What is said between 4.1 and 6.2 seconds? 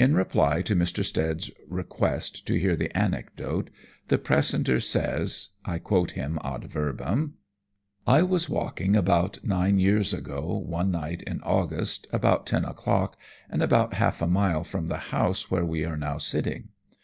precentor says (I quote